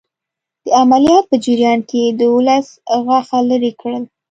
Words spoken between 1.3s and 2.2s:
په جریان کې یې